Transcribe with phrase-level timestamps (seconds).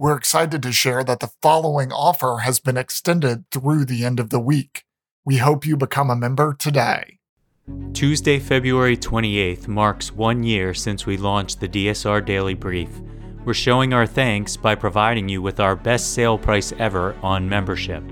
[0.00, 4.30] we're excited to share that the following offer has been extended through the end of
[4.30, 4.86] the week.
[5.26, 7.18] We hope you become a member today.
[7.92, 12.88] Tuesday, February 28th marks one year since we launched the DSR Daily Brief.
[13.44, 18.02] We're showing our thanks by providing you with our best sale price ever on membership.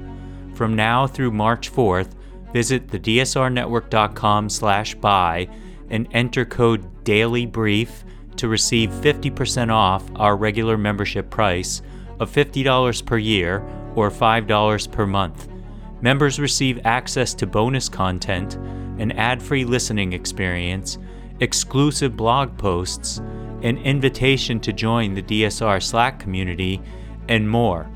[0.52, 2.12] From now through March 4th,
[2.52, 5.48] visit thedsrnetwork.com slash buy
[5.88, 8.04] and enter code DAILYBRIEF
[8.38, 11.82] to receive 50% off our regular membership price
[12.20, 13.62] of $50 per year
[13.94, 15.48] or $5 per month.
[16.00, 18.54] Members receive access to bonus content,
[18.98, 20.98] an ad free listening experience,
[21.40, 23.18] exclusive blog posts,
[23.62, 26.80] an invitation to join the DSR Slack community,
[27.28, 27.90] and more.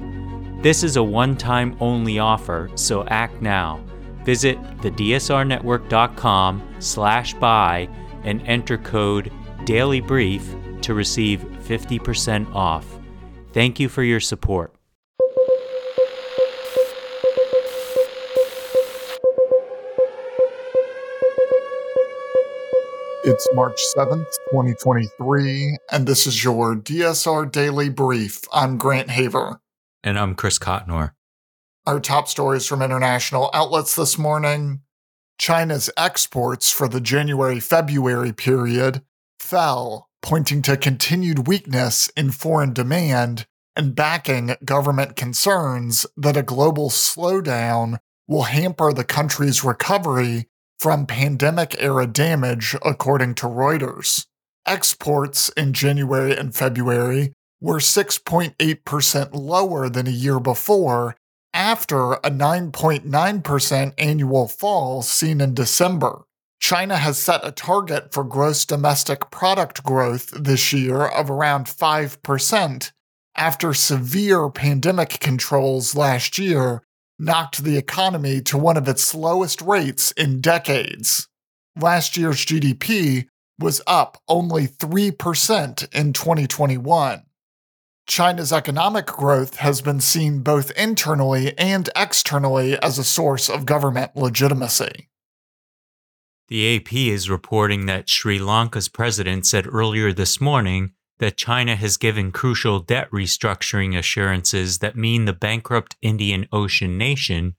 [0.61, 3.81] This is a one time only offer, so act now.
[4.25, 7.89] Visit thedsrnetwork.com slash buy
[8.25, 9.33] and enter code
[9.65, 12.87] Daily Brief to receive 50% off.
[13.53, 14.75] Thank you for your support.
[23.25, 28.41] It's March 7th, 2023, and this is your DSR Daily Brief.
[28.53, 29.61] I'm Grant Haver.
[30.03, 31.13] And I'm Chris Cotnor.
[31.87, 34.81] Our top stories from international outlets this morning
[35.39, 39.03] China's exports for the January February period
[39.43, 46.89] fell, pointing to continued weakness in foreign demand and backing government concerns that a global
[46.89, 50.47] slowdown will hamper the country's recovery
[50.79, 54.27] from pandemic era damage, according to Reuters.
[54.67, 61.17] Exports in January and February were 6.8% lower than a year before,
[61.53, 66.23] after a 9.9% annual fall seen in December.
[66.63, 72.93] China has set a target for gross domestic product growth this year of around 5%
[73.35, 76.85] after severe pandemic controls last year
[77.19, 81.27] knocked the economy to one of its slowest rates in decades.
[81.81, 83.27] Last year's GDP
[83.59, 87.23] was up only 3% in 2021.
[88.07, 94.15] China's economic growth has been seen both internally and externally as a source of government
[94.15, 95.09] legitimacy.
[96.53, 101.97] The AP is reporting that Sri Lanka's president said earlier this morning that China has
[101.97, 107.55] given crucial debt restructuring assurances that mean the bankrupt Indian Ocean nation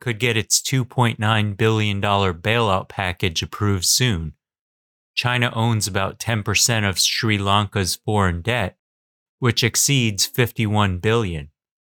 [0.00, 4.32] could get its $2.9 billion bailout package approved soon.
[5.14, 8.78] China owns about 10% of Sri Lanka's foreign debt,
[9.40, 11.50] which exceeds 51 billion.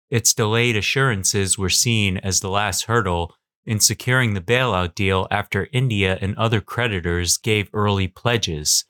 [0.09, 3.35] Its delayed assurances were seen as the last hurdle
[3.69, 8.85] in securing the bailout deal after India and other creditors gave early pledges.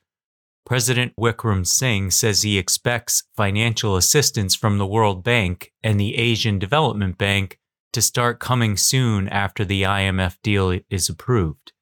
[0.64, 7.18] President Wickremesinghe says he expects financial assistance from the World Bank and the Asian Development
[7.18, 7.58] Bank
[7.92, 11.72] to start coming soon after the IMF deal is approved.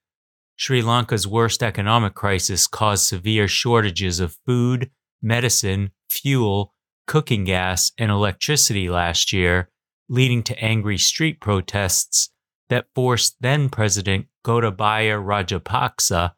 [0.56, 4.91] Sri Lanka's worst economic crisis caused severe shortages of food,
[5.22, 6.75] medicine, fuel,
[7.06, 9.70] cooking gas, and electricity last year,
[10.09, 12.30] leading to angry street protests
[12.68, 16.32] that forced then President Gotabaya Rajapaksa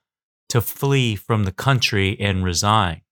[0.49, 3.03] to flee from the country and resign.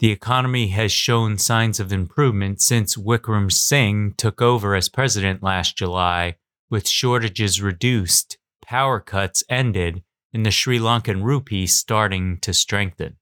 [0.00, 6.36] The economy has shown signs of improvement since Wickremesinghe took over as president last July,
[6.70, 13.16] with shortages reduced, power cuts ended, and the Sri Lankan rupee starting to strengthen.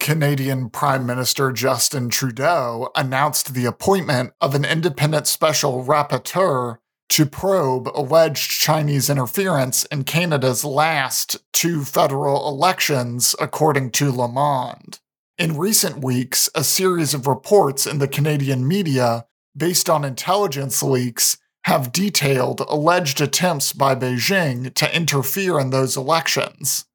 [0.00, 6.78] Canadian Prime Minister Justin Trudeau announced the appointment of an independent special rapporteur
[7.12, 14.98] to probe alleged Chinese interference in Canada's last two federal elections, according to Le Monde.
[15.36, 21.36] In recent weeks, a series of reports in the Canadian media, based on intelligence leaks,
[21.64, 26.86] have detailed alleged attempts by Beijing to interfere in those elections.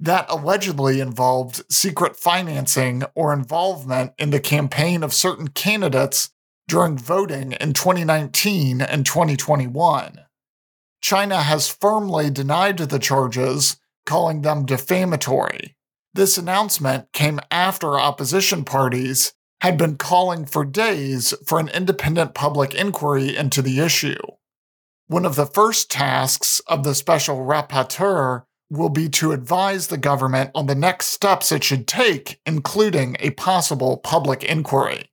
[0.00, 6.30] That allegedly involved secret financing or involvement in the campaign of certain candidates
[6.68, 10.20] during voting in 2019 and 2021.
[11.00, 15.74] China has firmly denied the charges, calling them defamatory.
[16.14, 22.74] This announcement came after opposition parties had been calling for days for an independent public
[22.74, 24.20] inquiry into the issue.
[25.08, 30.50] One of the first tasks of the special rapporteur will be to advise the government
[30.54, 35.10] on the next steps it should take, including a possible public inquiry.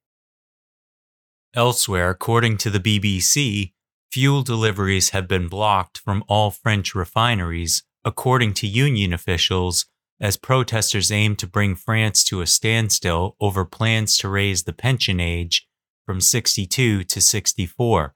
[1.55, 3.71] Elsewhere, according to the BBC,
[4.11, 9.85] fuel deliveries have been blocked from all French refineries, according to union officials,
[10.19, 15.21] as protesters aim to bring France to a standstill over plans to raise the pension
[15.21, 15.65] age
[16.05, 18.15] from 62 to 64.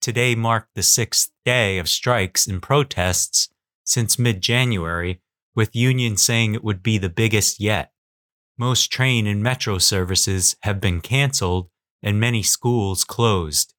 [0.00, 3.50] Today marked the sixth day of strikes and protests
[3.84, 5.20] since mid January,
[5.54, 7.92] with unions saying it would be the biggest yet.
[8.56, 11.68] Most train and metro services have been canceled
[12.02, 13.74] and many schools closed.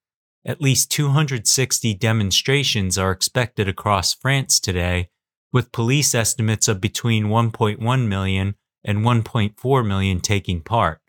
[0.46, 5.10] At least 260 demonstrations are expected across France today,
[5.52, 11.00] with police estimates of between 1.1 million and 1.4 million taking part.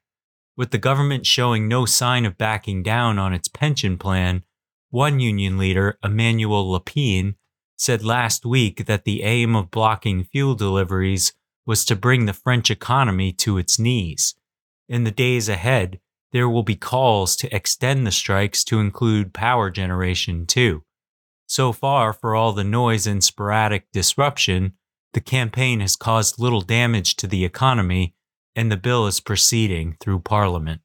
[0.57, 4.45] With the government showing no sign of backing down on its pension plan,
[4.91, 7.35] one union leader, Emmanuel Lépine,
[7.77, 11.33] said last week that the aim of blocking fuel deliveries
[11.67, 14.37] was to bring the French economy to its knees.
[14.89, 15.99] In the days ahead,
[16.35, 20.83] there will be calls to extend the strikes to include power generation too.
[21.47, 24.73] So far, for all the noise and sporadic disruption,
[25.13, 28.17] the campaign has caused little damage to the economy,
[28.57, 30.81] and the bill is proceeding through Parliament.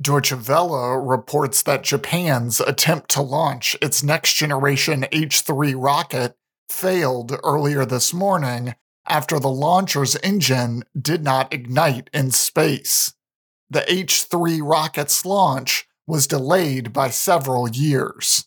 [0.00, 6.34] Deutsche Welle reports that Japan's attempt to launch its next generation H 3 rocket
[6.68, 8.74] failed earlier this morning
[9.06, 13.14] after the launcher's engine did not ignite in space.
[13.72, 18.46] The H 3 rocket's launch was delayed by several years.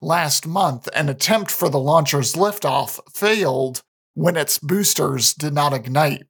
[0.00, 3.82] Last month, an attempt for the launcher's liftoff failed
[4.14, 6.22] when its boosters did not ignite.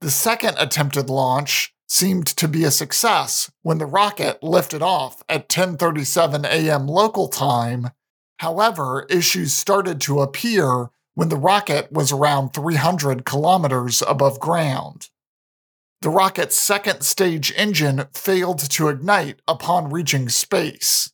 [0.00, 5.50] The second attempted launch seemed to be a success when the rocket lifted off at
[5.50, 6.86] 10:37 a.m.
[6.86, 7.90] local time.
[8.38, 15.10] However, issues started to appear when the rocket was around 300 kilometers above ground.
[16.06, 21.10] The rocket's second stage engine failed to ignite upon reaching space.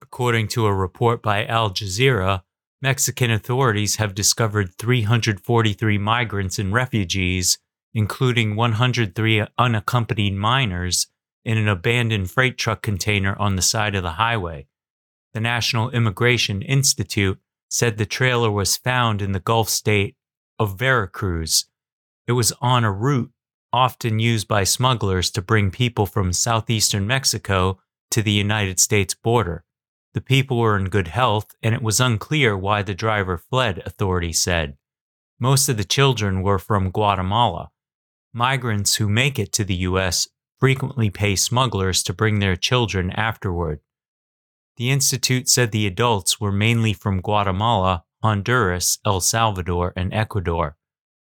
[0.00, 2.44] According to a report by Al Jazeera,
[2.80, 7.58] Mexican authorities have discovered 343 migrants and refugees
[7.92, 11.08] including 103 unaccompanied minors,
[11.44, 14.66] in an abandoned freight truck container on the side of the highway.
[15.34, 20.16] The National Immigration Institute said the trailer was found in the Gulf state
[20.58, 21.66] of Veracruz.
[22.26, 23.30] It was on a route
[23.74, 27.80] often used by smugglers to bring people from southeastern Mexico
[28.12, 29.64] to the United States border.
[30.12, 34.40] The people were in good health, and it was unclear why the driver fled, authorities
[34.40, 34.76] said.
[35.40, 37.72] Most of the children were from Guatemala.
[38.32, 40.28] Migrants who make it to the U.S.
[40.60, 43.80] frequently pay smugglers to bring their children afterward.
[44.76, 50.76] The Institute said the adults were mainly from Guatemala, Honduras, El Salvador, and Ecuador.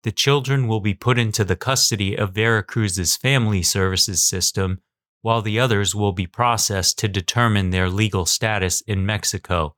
[0.04, 4.80] The children will be put into the custody of Veracruz's family services system,
[5.22, 9.76] while the others will be processed to determine their legal status in Mexico.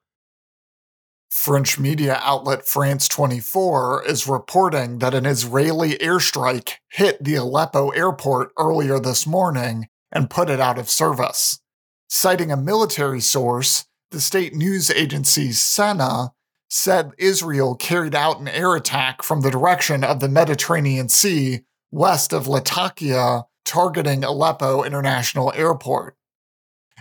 [1.30, 8.50] French media outlet France 24 is reporting that an Israeli airstrike hit the Aleppo airport
[8.58, 11.60] earlier this morning and put it out of service.
[12.08, 16.32] Citing a military source, the state news agency SANA
[16.68, 22.32] said Israel carried out an air attack from the direction of the Mediterranean Sea west
[22.32, 26.16] of Latakia, targeting Aleppo International Airport.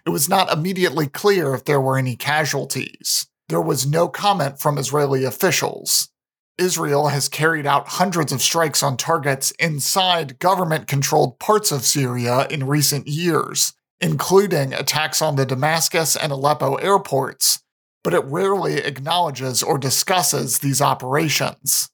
[0.05, 3.27] It was not immediately clear if there were any casualties.
[3.49, 6.09] There was no comment from Israeli officials.
[6.57, 12.47] Israel has carried out hundreds of strikes on targets inside government controlled parts of Syria
[12.49, 17.61] in recent years, including attacks on the Damascus and Aleppo airports,
[18.05, 21.89] but it rarely acknowledges or discusses these operations.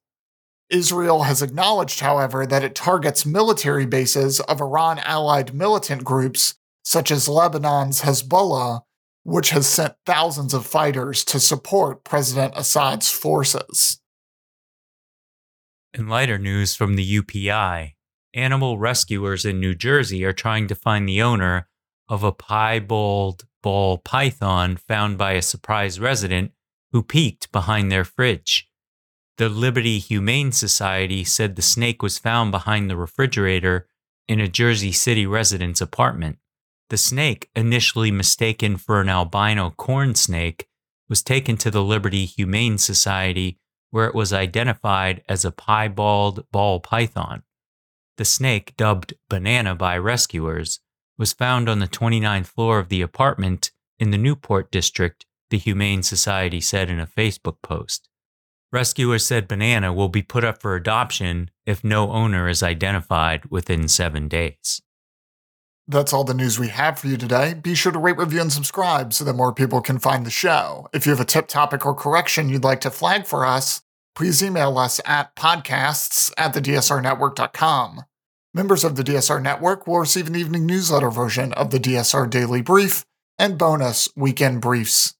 [0.69, 7.11] Israel has acknowledged, however, that it targets military bases of Iran allied militant groups such
[7.11, 8.81] as Lebanon's Hezbollah
[9.23, 14.01] which has sent thousands of fighters to support President Assad's forces.
[15.93, 17.93] In lighter news from the UPI,
[18.33, 21.69] animal rescuers in New Jersey are trying to find the owner
[22.09, 26.51] of a piebald ball python found by a surprise resident
[26.91, 28.69] who peeked behind their fridge.
[29.37, 33.87] The Liberty Humane Society said the snake was found behind the refrigerator
[34.27, 36.37] in a Jersey City resident's apartment.
[36.89, 40.67] The snake, initially mistaken for an albino corn snake,
[41.09, 43.59] was taken to the Liberty Humane Society
[43.91, 47.43] where it was identified as a piebald ball python.
[48.17, 50.79] The snake, dubbed Banana by rescuers,
[51.21, 56.01] was found on the 29th floor of the apartment in the Newport district, the Humane
[56.01, 58.09] Society said in a Facebook post.
[58.71, 63.87] Rescuers said Banana will be put up for adoption if no owner is identified within
[63.87, 64.81] seven days.
[65.87, 67.53] That's all the news we have for you today.
[67.53, 70.87] Be sure to rate, review, and subscribe so that more people can find the show.
[70.91, 73.83] If you have a tip, topic, or correction you'd like to flag for us,
[74.15, 78.05] please email us at podcasts at thedsrnetwork.com.
[78.53, 82.61] Members of the DSR network will receive an evening newsletter version of the DSR Daily
[82.61, 83.05] Brief
[83.39, 85.15] and bonus weekend briefs.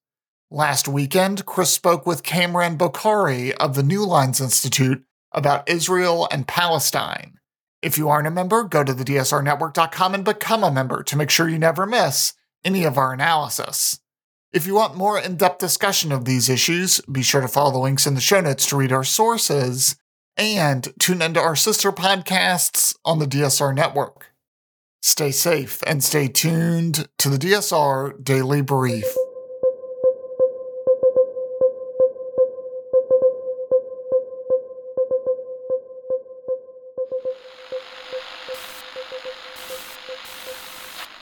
[0.50, 6.46] Last weekend, Chris spoke with Kamran Bokhari of the New Lines Institute about Israel and
[6.46, 7.36] Palestine.
[7.82, 11.30] If you aren't a member, go to the DSRnetwork.com and become a member to make
[11.30, 12.34] sure you never miss
[12.66, 14.02] any of our analysis.
[14.52, 17.78] If you want more in depth discussion of these issues, be sure to follow the
[17.78, 19.96] links in the show notes to read our sources
[20.38, 24.34] and tune into our sister podcasts on the DSR network.
[25.02, 29.06] Stay safe and stay tuned to the DSR Daily Brief.